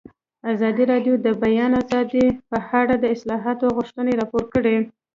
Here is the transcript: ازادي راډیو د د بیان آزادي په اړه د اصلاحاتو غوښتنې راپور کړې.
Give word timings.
ازادي 0.51 0.83
راډیو 0.91 1.13
د 1.19 1.21
د 1.25 1.27
بیان 1.43 1.71
آزادي 1.81 2.25
په 2.49 2.57
اړه 2.79 2.93
د 2.99 3.05
اصلاحاتو 3.15 3.65
غوښتنې 3.75 4.13
راپور 4.19 4.43
کړې. 4.53 4.75